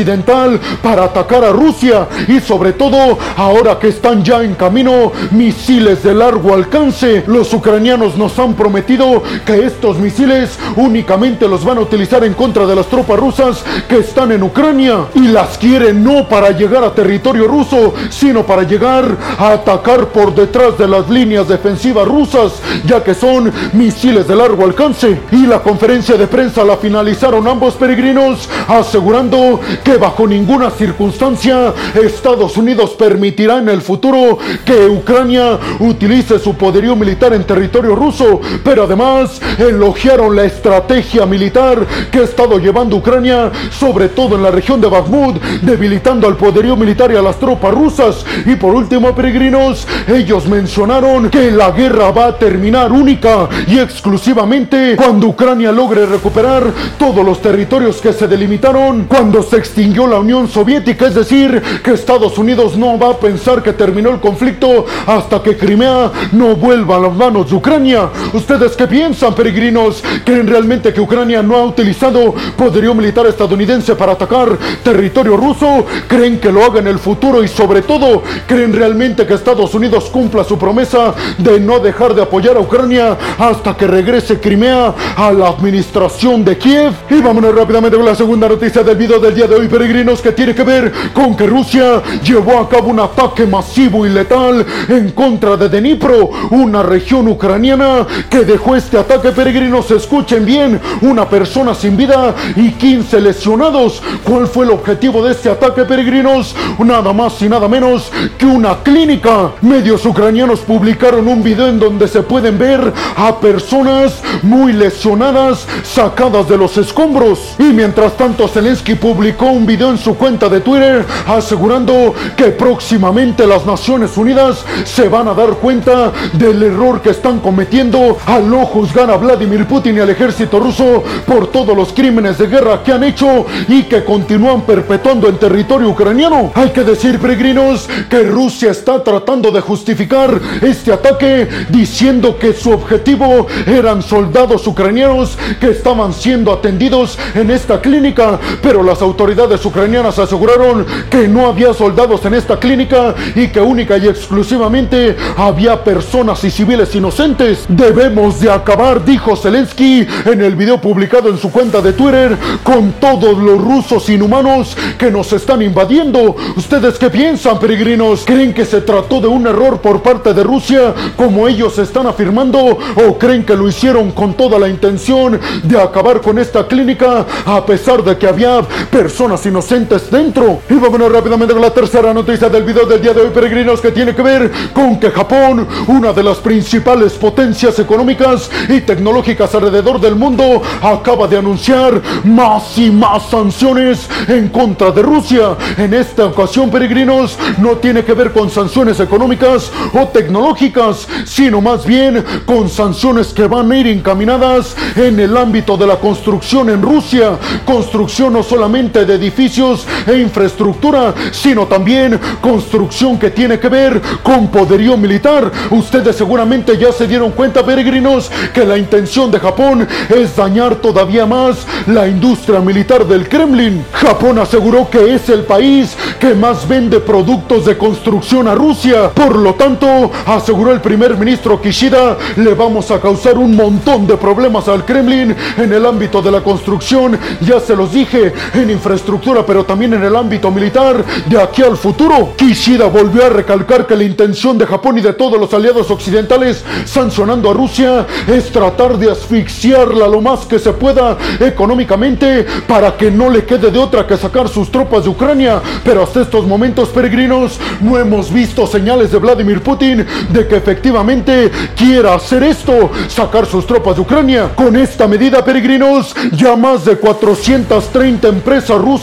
para 0.81 1.03
atacar 1.03 1.43
a 1.43 1.51
Rusia 1.51 2.07
y 2.27 2.39
sobre 2.39 2.71
todo 2.71 3.17
ahora 3.35 3.77
que 3.77 3.89
están 3.89 4.23
ya 4.23 4.41
en 4.41 4.55
camino 4.55 5.11
misiles 5.31 6.03
de 6.03 6.13
largo 6.13 6.53
alcance. 6.53 7.25
Los 7.27 7.53
ucranianos 7.53 8.15
nos 8.15 8.39
han 8.39 8.53
prometido 8.53 9.21
que 9.45 9.65
estos 9.65 9.97
misiles 9.97 10.57
únicamente 10.77 11.49
los 11.49 11.65
van 11.65 11.79
a 11.79 11.81
utilizar 11.81 12.23
en 12.23 12.33
contra 12.33 12.65
de 12.65 12.75
las 12.75 12.87
tropas 12.87 13.19
rusas 13.19 13.65
que 13.89 13.97
están 13.97 14.31
en 14.31 14.43
Ucrania 14.43 15.07
y 15.15 15.27
las 15.27 15.57
quieren 15.57 16.01
no 16.01 16.29
para 16.29 16.51
llegar 16.51 16.85
a 16.85 16.95
territorio 16.95 17.45
ruso, 17.45 17.93
sino 18.09 18.45
para 18.45 18.63
llegar 18.63 19.17
a 19.37 19.51
atacar 19.51 20.07
por 20.07 20.33
detrás 20.33 20.77
de 20.77 20.87
las 20.87 21.09
líneas 21.09 21.49
defensivas 21.49 22.07
rusas, 22.07 22.53
ya 22.85 23.03
que 23.03 23.13
son 23.13 23.51
misiles 23.73 24.27
de 24.29 24.35
largo 24.35 24.63
alcance. 24.63 25.19
Y 25.33 25.45
la 25.45 25.59
conferencia 25.59 26.15
de 26.15 26.27
prensa 26.27 26.63
la 26.63 26.77
finalizaron 26.77 27.45
ambos 27.49 27.73
peregrinos 27.73 28.47
asegurando 28.69 29.59
que 29.83 29.88
bajo 29.97 30.27
ninguna 30.27 30.69
circunstancia 30.69 31.73
Estados 31.95 32.57
Unidos 32.57 32.91
permitirá 32.91 33.57
en 33.57 33.69
el 33.69 33.81
futuro 33.81 34.37
que 34.65 34.87
Ucrania 34.87 35.57
utilice 35.79 36.39
su 36.39 36.55
poderío 36.55 36.95
militar 36.95 37.33
en 37.33 37.43
territorio 37.43 37.95
ruso, 37.95 38.39
pero 38.63 38.83
además 38.83 39.41
elogiaron 39.57 40.35
la 40.35 40.43
estrategia 40.43 41.25
militar 41.25 41.85
que 42.11 42.19
ha 42.19 42.23
estado 42.23 42.59
llevando 42.59 42.97
Ucrania, 42.97 43.51
sobre 43.71 44.09
todo 44.09 44.35
en 44.35 44.43
la 44.43 44.51
región 44.51 44.81
de 44.81 44.87
Bakhmut, 44.87 45.41
debilitando 45.61 46.27
al 46.27 46.37
poderío 46.37 46.75
militar 46.75 47.11
y 47.11 47.15
a 47.15 47.21
las 47.21 47.39
tropas 47.39 47.73
rusas. 47.73 48.25
Y 48.45 48.55
por 48.55 48.75
último, 48.75 49.15
peregrinos, 49.15 49.87
ellos 50.07 50.47
mencionaron 50.47 51.29
que 51.29 51.51
la 51.51 51.71
guerra 51.71 52.11
va 52.11 52.27
a 52.27 52.37
terminar 52.37 52.91
única 52.91 53.49
y 53.67 53.79
exclusivamente 53.79 54.95
cuando 54.95 55.27
Ucrania 55.27 55.71
logre 55.71 56.05
recuperar 56.05 56.63
todos 56.97 57.25
los 57.25 57.41
territorios 57.41 58.01
que 58.01 58.13
se 58.13 58.27
delimitaron 58.27 59.05
cuando 59.05 59.43
se 59.43 59.57
extinguió 59.79 60.07
la 60.07 60.19
Unión 60.19 60.49
Soviética, 60.49 61.07
es 61.07 61.15
decir, 61.15 61.63
que 61.81 61.91
Estados 61.91 62.37
Unidos 62.37 62.75
no 62.75 62.99
va 62.99 63.11
a 63.11 63.17
pensar 63.17 63.63
que 63.63 63.71
terminó 63.71 64.09
el 64.09 64.19
conflicto 64.19 64.85
hasta 65.07 65.41
que 65.41 65.55
Crimea 65.55 66.11
no 66.33 66.57
vuelva 66.57 66.97
a 66.97 66.99
las 66.99 67.15
manos 67.15 67.49
de 67.49 67.55
Ucrania. 67.55 68.09
¿Ustedes 68.33 68.75
qué 68.75 68.87
piensan, 68.87 69.33
peregrinos? 69.33 70.03
¿Creen 70.25 70.47
realmente 70.47 70.91
que 70.91 70.99
Ucrania 70.99 71.41
no 71.41 71.55
ha 71.55 71.63
utilizado 71.63 72.35
poderío 72.57 72.93
militar 72.93 73.25
estadounidense 73.27 73.95
para 73.95 74.11
atacar 74.11 74.49
territorio 74.83 75.37
ruso? 75.37 75.85
¿Creen 76.09 76.41
que 76.41 76.51
lo 76.51 76.65
haga 76.65 76.79
en 76.79 76.87
el 76.87 76.99
futuro 76.99 77.41
y 77.41 77.47
sobre 77.47 77.81
todo, 77.81 78.21
creen 78.47 78.73
realmente 78.73 79.25
que 79.25 79.35
Estados 79.35 79.73
Unidos 79.73 80.09
cumpla 80.09 80.43
su 80.43 80.57
promesa 80.57 81.13
de 81.37 81.57
no 81.57 81.79
dejar 81.79 82.13
de 82.13 82.23
apoyar 82.23 82.57
a 82.57 82.59
Ucrania 82.59 83.17
hasta 83.37 83.77
que 83.77 83.87
regrese 83.87 84.41
Crimea 84.41 84.93
a 85.15 85.31
la 85.31 85.47
administración 85.47 86.43
de 86.43 86.57
Kiev? 86.57 86.91
Y 87.09 87.21
vámonos 87.21 87.55
rápidamente 87.55 87.95
con 87.95 88.05
la 88.05 88.15
segunda 88.15 88.49
noticia 88.49 88.83
del 88.83 88.97
video 88.97 89.19
del 89.21 89.33
día 89.33 89.47
de 89.47 89.55
hoy, 89.55 89.68
peregrinos, 89.69 90.21
que 90.21 90.31
tiene 90.31 90.53
que 90.53 90.63
ver 90.63 90.91
con 91.13 91.35
que 91.35 91.47
Rusia 91.47 92.01
llevó 92.23 92.59
a 92.59 92.67
cabo 92.67 92.89
un 92.89 92.99
ataque 92.99 93.45
masivo 93.45 94.05
y 94.05 94.09
letal 94.09 94.65
en 94.87 95.11
contra 95.11 95.55
de 95.55 95.69
Dnipro, 95.69 96.29
una 96.51 96.83
región 96.83 97.27
ucraniana 97.27 98.05
que 98.29 98.39
dejó 98.39 98.75
este 98.75 98.97
ataque, 98.97 99.31
peregrinos, 99.31 99.91
escuchen 99.91 100.45
bien, 100.45 100.79
una 101.01 101.29
persona 101.29 101.73
sin 101.73 101.95
vida 101.95 102.35
y 102.55 102.71
15 102.71 103.21
lesionados. 103.21 104.01
¿Cuál 104.23 104.47
fue 104.47 104.65
el 104.65 104.71
objetivo 104.71 105.23
de 105.23 105.31
este 105.31 105.49
ataque, 105.49 105.85
peregrinos? 105.85 106.55
Nada 106.79 107.13
más 107.13 107.41
y 107.41 107.49
nada 107.49 107.67
menos 107.67 108.11
que 108.37 108.45
una 108.45 108.79
clínica. 108.83 109.51
Medios 109.61 110.05
ucranianos 110.05 110.61
publicaron 110.61 111.27
un 111.27 111.43
video 111.43 111.67
en 111.67 111.79
donde 111.79 112.07
se 112.07 112.23
pueden 112.23 112.57
ver 112.57 112.91
a 113.15 113.39
personas 113.39 114.21
muy 114.41 114.73
lesionadas 114.73 115.67
sacadas 115.83 116.47
de 116.49 116.57
los 116.57 116.77
escombros. 116.77 117.55
Y 117.59 117.73
mientras 117.73 118.17
tanto, 118.17 118.47
Zelensky 118.47 118.95
publicó 118.95 119.48
un 119.49 119.65
video 119.65 119.91
en 119.91 119.97
su 119.97 120.15
cuenta 120.15 120.49
de 120.49 120.61
Twitter 120.61 121.05
asegurando 121.27 122.13
que 122.35 122.45
próximamente 122.45 123.45
las 123.47 123.65
Naciones 123.65 124.15
Unidas 124.17 124.65
se 124.85 125.09
van 125.09 125.27
a 125.27 125.33
dar 125.33 125.51
cuenta 125.55 126.11
del 126.33 126.61
error 126.63 127.01
que 127.01 127.11
están 127.11 127.39
cometiendo 127.39 128.17
al 128.25 128.49
no 128.49 128.65
juzgar 128.65 129.09
a 129.09 129.17
Vladimir 129.17 129.65
Putin 129.65 129.97
y 129.97 129.99
al 129.99 130.09
ejército 130.09 130.59
ruso 130.59 131.03
por 131.25 131.47
todos 131.47 131.75
los 131.75 131.93
crímenes 131.93 132.37
de 132.37 132.47
guerra 132.47 132.83
que 132.83 132.93
han 132.93 133.03
hecho 133.03 133.45
y 133.67 133.83
que 133.83 134.03
continúan 134.03 134.61
perpetuando 134.61 135.27
en 135.27 135.37
territorio 135.37 135.89
ucraniano. 135.89 136.51
Hay 136.55 136.69
que 136.69 136.83
decir, 136.83 137.19
peregrinos, 137.19 137.89
que 138.09 138.23
Rusia 138.23 138.71
está 138.71 139.03
tratando 139.03 139.51
de 139.51 139.61
justificar 139.61 140.39
este 140.61 140.93
ataque 140.93 141.47
diciendo 141.69 142.37
que 142.37 142.53
su 142.53 142.71
objetivo 142.71 143.47
eran 143.65 144.01
soldados 144.01 144.65
ucranianos 144.67 145.37
que 145.59 145.71
estaban 145.71 146.13
siendo 146.13 146.51
atendidos 146.51 147.17
en 147.35 147.51
esta 147.51 147.81
clínica, 147.81 148.39
pero 148.61 148.83
las 148.83 149.01
autoridades 149.01 149.38
ucranianas 149.47 150.19
aseguraron 150.19 150.85
que 151.09 151.27
no 151.27 151.47
había 151.47 151.73
soldados 151.73 152.25
en 152.25 152.33
esta 152.33 152.59
clínica 152.59 153.15
y 153.35 153.47
que 153.47 153.61
única 153.61 153.97
y 153.97 154.07
exclusivamente 154.07 155.15
había 155.37 155.81
personas 155.81 156.43
y 156.43 156.51
civiles 156.51 156.93
inocentes. 156.93 157.65
Debemos 157.69 158.41
de 158.41 158.51
acabar, 158.51 159.05
dijo 159.05 159.37
Zelensky 159.37 160.05
en 160.25 160.41
el 160.41 160.55
video 160.55 160.81
publicado 160.81 161.29
en 161.29 161.37
su 161.37 161.51
cuenta 161.51 161.81
de 161.81 161.93
Twitter, 161.93 162.37
con 162.63 162.91
todos 162.93 163.37
los 163.37 163.61
rusos 163.63 164.09
inhumanos 164.09 164.75
que 164.97 165.09
nos 165.09 165.31
están 165.31 165.61
invadiendo. 165.61 166.35
¿Ustedes 166.57 166.99
qué 166.99 167.09
piensan, 167.09 167.59
peregrinos? 167.59 168.25
¿Creen 168.25 168.53
que 168.53 168.65
se 168.65 168.81
trató 168.81 169.21
de 169.21 169.27
un 169.27 169.47
error 169.47 169.79
por 169.79 170.01
parte 170.01 170.33
de 170.33 170.43
Rusia, 170.43 170.93
como 171.15 171.47
ellos 171.47 171.77
están 171.79 172.07
afirmando, 172.07 172.59
o 172.59 173.17
creen 173.17 173.45
que 173.45 173.55
lo 173.55 173.69
hicieron 173.69 174.11
con 174.11 174.33
toda 174.33 174.59
la 174.59 174.67
intención 174.67 175.39
de 175.63 175.81
acabar 175.81 176.19
con 176.19 176.37
esta 176.39 176.67
clínica, 176.67 177.25
a 177.45 177.65
pesar 177.65 178.03
de 178.03 178.17
que 178.17 178.27
había 178.27 178.61
personas 178.91 179.28
inocentes 179.29 180.09
dentro? 180.09 180.61
Y 180.69 180.73
vámonos 180.73 181.11
rápidamente 181.11 181.53
con 181.53 181.61
la 181.61 181.71
tercera 181.71 182.13
noticia 182.13 182.49
del 182.49 182.63
video 182.63 182.85
del 182.85 182.99
día 182.99 183.13
de 183.13 183.21
hoy, 183.21 183.29
peregrinos, 183.29 183.79
que 183.79 183.91
tiene 183.91 184.15
que 184.15 184.23
ver 184.23 184.51
con 184.73 184.99
que 184.99 185.11
Japón, 185.11 185.67
una 185.87 186.11
de 186.11 186.23
las 186.23 186.37
principales 186.39 187.13
potencias 187.13 187.77
económicas 187.77 188.49
y 188.67 188.81
tecnológicas 188.81 189.53
alrededor 189.53 190.01
del 190.01 190.15
mundo, 190.15 190.63
acaba 190.81 191.27
de 191.27 191.37
anunciar 191.37 192.01
más 192.23 192.75
y 192.79 192.89
más 192.89 193.29
sanciones 193.29 194.09
en 194.27 194.49
contra 194.49 194.89
de 194.91 195.03
Rusia. 195.03 195.55
En 195.77 195.93
esta 195.93 196.25
ocasión, 196.25 196.71
peregrinos, 196.71 197.37
no 197.59 197.77
tiene 197.77 198.03
que 198.03 198.13
ver 198.13 198.31
con 198.31 198.49
sanciones 198.49 198.99
económicas 198.99 199.71
o 199.93 200.07
tecnológicas, 200.07 201.07
sino 201.25 201.61
más 201.61 201.85
bien 201.85 202.25
con 202.45 202.67
sanciones 202.67 203.27
que 203.27 203.45
van 203.45 203.71
a 203.71 203.77
ir 203.77 203.85
encaminadas 203.85 204.75
en 204.95 205.19
el 205.19 205.37
ámbito 205.37 205.77
de 205.77 205.85
la 205.85 205.97
construcción 205.97 206.71
en 206.71 206.81
Rusia. 206.81 207.37
Construcción 207.65 208.33
no 208.33 208.41
solamente 208.41 209.05
de 209.05 209.18
edificios 209.19 209.85
e 210.07 210.17
infraestructura, 210.17 211.13
sino 211.31 211.67
también 211.67 212.19
construcción 212.41 213.19
que 213.19 213.29
tiene 213.29 213.59
que 213.59 213.69
ver 213.69 214.01
con 214.23 214.47
poderío 214.47 214.97
militar. 214.97 215.51
Ustedes 215.69 216.15
seguramente 216.15 216.77
ya 216.77 216.91
se 216.91 217.07
dieron 217.07 217.31
cuenta, 217.31 217.65
peregrinos, 217.65 218.31
que 218.53 218.65
la 218.65 218.77
intención 218.77 219.29
de 219.29 219.39
Japón 219.39 219.87
es 220.09 220.35
dañar 220.35 220.75
todavía 220.75 221.25
más 221.25 221.67
la 221.87 222.07
industria 222.07 222.59
militar 222.59 223.05
del 223.05 223.27
Kremlin. 223.27 223.85
Japón 223.91 224.39
aseguró 224.39 224.89
que 224.89 225.13
es 225.13 225.27
el 225.29 225.43
país 225.43 225.95
que 226.19 226.33
más 226.33 226.67
vende 226.67 226.99
productos 226.99 227.65
de 227.65 227.77
construcción 227.77 228.47
a 228.47 228.55
Rusia. 228.55 229.09
Por 229.09 229.35
lo 229.35 229.53
tanto, 229.55 230.11
aseguró 230.25 230.71
el 230.71 230.81
primer 230.81 231.17
ministro 231.17 231.61
Kishida, 231.61 232.17
le 232.37 232.53
vamos 232.53 232.89
a 232.91 232.99
causar 233.01 233.37
un 233.37 233.55
montón 233.55 234.07
de 234.07 234.15
problemas 234.15 234.67
al 234.67 234.85
Kremlin 234.85 235.35
en 235.57 235.73
el 235.73 235.85
ámbito 235.85 236.21
de 236.21 236.31
la 236.31 236.41
construcción, 236.41 237.17
ya 237.41 237.59
se 237.59 237.75
los 237.75 237.91
dije, 237.91 238.33
en 238.53 238.69
infraestructura, 238.69 239.08
pero 239.45 239.65
también 239.65 239.93
en 239.93 240.03
el 240.03 240.15
ámbito 240.15 240.51
militar 240.51 241.03
de 241.25 241.41
aquí 241.41 241.63
al 241.63 241.77
futuro. 241.77 242.33
Kishida 242.35 242.85
volvió 242.85 243.25
a 243.25 243.29
recalcar 243.29 243.87
que 243.87 243.95
la 243.95 244.03
intención 244.03 244.57
de 244.57 244.65
Japón 244.65 244.97
y 244.97 245.01
de 245.01 245.13
todos 245.13 245.39
los 245.39 245.53
aliados 245.53 245.89
occidentales 245.89 246.63
sancionando 246.85 247.49
a 247.49 247.53
Rusia 247.53 248.05
es 248.27 248.51
tratar 248.51 248.97
de 248.97 249.11
asfixiarla 249.11 250.07
lo 250.07 250.21
más 250.21 250.45
que 250.45 250.59
se 250.59 250.73
pueda 250.73 251.17
económicamente 251.39 252.45
para 252.67 252.95
que 252.95 253.09
no 253.09 253.29
le 253.29 253.45
quede 253.45 253.71
de 253.71 253.79
otra 253.79 254.05
que 254.05 254.17
sacar 254.17 254.47
sus 254.47 254.71
tropas 254.71 255.03
de 255.03 255.09
Ucrania. 255.09 255.61
Pero 255.83 256.03
hasta 256.03 256.21
estos 256.21 256.45
momentos, 256.45 256.89
peregrinos, 256.89 257.59
no 257.81 257.97
hemos 257.97 258.31
visto 258.31 258.67
señales 258.67 259.11
de 259.11 259.17
Vladimir 259.17 259.61
Putin 259.61 260.05
de 260.31 260.47
que 260.47 260.57
efectivamente 260.57 261.51
quiera 261.75 262.15
hacer 262.15 262.43
esto, 262.43 262.91
sacar 263.07 263.45
sus 263.45 263.65
tropas 263.65 263.95
de 263.95 264.01
Ucrania. 264.01 264.51
Con 264.55 264.75
esta 264.75 265.07
medida, 265.07 265.43
peregrinos, 265.43 266.15
ya 266.33 266.55
más 266.55 266.85
de 266.85 266.97
430 266.97 268.27
empresas 268.27 268.79
rusas 268.79 268.98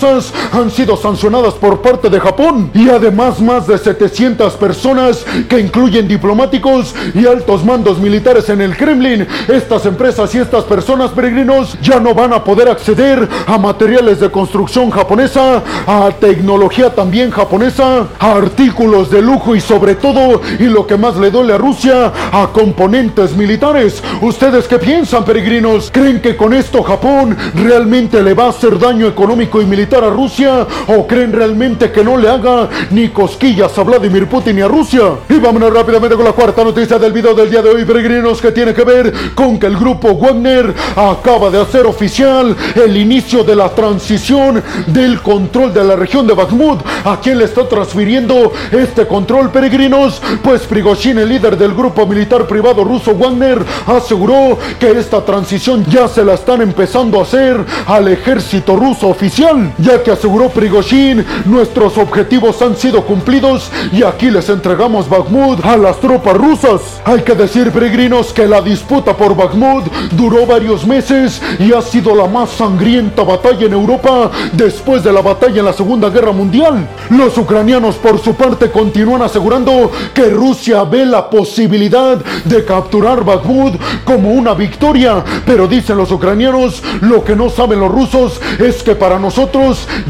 han 0.52 0.70
sido 0.70 0.96
sancionadas 0.96 1.54
por 1.54 1.80
parte 1.80 2.10
de 2.10 2.20
Japón 2.20 2.70
y 2.74 2.88
además 2.90 3.40
más 3.40 3.66
de 3.66 3.78
700 3.78 4.54
personas 4.54 5.24
que 5.48 5.60
incluyen 5.60 6.06
diplomáticos 6.06 6.94
y 7.14 7.26
altos 7.26 7.64
mandos 7.64 7.98
militares 7.98 8.48
en 8.48 8.60
el 8.60 8.76
Kremlin. 8.76 9.26
Estas 9.48 9.86
empresas 9.86 10.34
y 10.34 10.38
estas 10.38 10.64
personas, 10.64 11.10
peregrinos, 11.12 11.78
ya 11.80 11.98
no 11.98 12.14
van 12.14 12.32
a 12.32 12.44
poder 12.44 12.68
acceder 12.68 13.28
a 13.46 13.58
materiales 13.58 14.20
de 14.20 14.30
construcción 14.30 14.90
japonesa, 14.90 15.62
a 15.86 16.10
tecnología 16.20 16.94
también 16.94 17.30
japonesa, 17.30 18.08
a 18.18 18.32
artículos 18.32 19.10
de 19.10 19.22
lujo 19.22 19.56
y 19.56 19.60
sobre 19.60 19.94
todo, 19.94 20.40
y 20.58 20.64
lo 20.64 20.86
que 20.86 20.96
más 20.96 21.16
le 21.16 21.30
duele 21.30 21.54
a 21.54 21.58
Rusia, 21.58 22.12
a 22.32 22.48
componentes 22.52 23.34
militares. 23.36 24.02
¿Ustedes 24.20 24.68
qué 24.68 24.78
piensan, 24.78 25.24
peregrinos? 25.24 25.90
¿Creen 25.92 26.20
que 26.20 26.36
con 26.36 26.52
esto 26.52 26.82
Japón 26.82 27.36
realmente 27.54 28.22
le 28.22 28.34
va 28.34 28.44
a 28.44 28.50
hacer 28.50 28.78
daño 28.78 29.06
económico 29.06 29.62
y 29.62 29.64
militar 29.64 29.85
a 29.94 30.10
Rusia? 30.10 30.66
¿O 30.88 31.06
creen 31.06 31.32
realmente 31.32 31.92
que 31.92 32.02
no 32.02 32.16
le 32.16 32.28
haga 32.28 32.68
ni 32.90 33.08
cosquillas 33.08 33.76
a 33.78 33.82
Vladimir 33.82 34.26
Putin 34.26 34.56
ni 34.56 34.62
a 34.62 34.68
Rusia? 34.68 35.02
Y 35.28 35.38
vámonos 35.38 35.72
rápidamente 35.72 36.16
con 36.16 36.24
la 36.24 36.32
cuarta 36.32 36.64
noticia 36.64 36.98
del 36.98 37.12
video 37.12 37.34
del 37.34 37.50
día 37.50 37.62
de 37.62 37.70
hoy, 37.70 37.84
peregrinos, 37.84 38.40
que 38.40 38.50
tiene 38.50 38.74
que 38.74 38.84
ver 38.84 39.12
con 39.34 39.58
que 39.58 39.66
el 39.66 39.76
grupo 39.76 40.14
Wagner 40.14 40.74
acaba 40.96 41.50
de 41.50 41.60
hacer 41.60 41.86
oficial 41.86 42.56
el 42.74 42.96
inicio 42.96 43.44
de 43.44 43.54
la 43.54 43.68
transición 43.68 44.62
del 44.88 45.20
control 45.22 45.72
de 45.72 45.84
la 45.84 45.94
región 45.94 46.26
de 46.26 46.34
Bakhmut. 46.34 46.80
¿A 47.04 47.20
quién 47.20 47.38
le 47.38 47.44
está 47.44 47.68
transfiriendo 47.68 48.52
este 48.72 49.06
control, 49.06 49.50
peregrinos? 49.50 50.20
Pues 50.42 50.62
Prigozhin, 50.62 51.18
el 51.18 51.28
líder 51.28 51.56
del 51.56 51.74
grupo 51.74 52.06
militar 52.06 52.46
privado 52.46 52.82
ruso 52.82 53.14
Wagner, 53.14 53.64
aseguró 53.86 54.58
que 54.80 54.90
esta 54.90 55.24
transición 55.24 55.84
ya 55.88 56.08
se 56.08 56.24
la 56.24 56.34
están 56.34 56.62
empezando 56.62 57.20
a 57.20 57.22
hacer 57.22 57.64
al 57.86 58.08
ejército 58.08 58.76
ruso 58.76 59.08
oficial, 59.08 59.72
ya 59.78 60.02
que 60.02 60.10
aseguró 60.10 60.48
Prigozhin, 60.48 61.24
nuestros 61.44 61.98
objetivos 61.98 62.60
han 62.62 62.76
sido 62.76 63.04
cumplidos 63.04 63.70
y 63.92 64.02
aquí 64.02 64.30
les 64.30 64.48
entregamos 64.48 65.08
Bakhmut 65.08 65.64
a 65.64 65.76
las 65.76 65.98
tropas 66.00 66.36
rusas. 66.36 67.00
Hay 67.04 67.20
que 67.20 67.34
decir, 67.34 67.70
peregrinos, 67.70 68.32
que 68.32 68.46
la 68.46 68.60
disputa 68.60 69.16
por 69.16 69.36
Bakhmut 69.36 69.84
duró 70.12 70.46
varios 70.46 70.86
meses 70.86 71.40
y 71.58 71.72
ha 71.72 71.82
sido 71.82 72.14
la 72.14 72.26
más 72.26 72.50
sangrienta 72.50 73.22
batalla 73.22 73.66
en 73.66 73.72
Europa 73.72 74.30
después 74.52 75.02
de 75.04 75.12
la 75.12 75.22
batalla 75.22 75.60
en 75.60 75.66
la 75.66 75.72
Segunda 75.72 76.10
Guerra 76.10 76.32
Mundial. 76.32 76.88
Los 77.10 77.36
ucranianos, 77.38 77.96
por 77.96 78.18
su 78.18 78.34
parte, 78.34 78.70
continúan 78.70 79.22
asegurando 79.22 79.90
que 80.14 80.30
Rusia 80.30 80.84
ve 80.84 81.04
la 81.06 81.28
posibilidad 81.28 82.18
de 82.44 82.64
capturar 82.64 83.24
Bakhmut 83.24 83.74
como 84.04 84.30
una 84.30 84.54
victoria, 84.54 85.24
pero 85.44 85.66
dicen 85.66 85.96
los 85.96 86.10
ucranianos, 86.10 86.82
lo 87.00 87.24
que 87.24 87.36
no 87.36 87.50
saben 87.50 87.80
los 87.80 87.90
rusos 87.90 88.40
es 88.58 88.82
que 88.82 88.94
para 88.94 89.18
nosotros 89.18 89.55